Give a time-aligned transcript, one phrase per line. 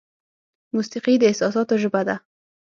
[0.75, 2.15] موسیقي د احساساتو ژبه ده.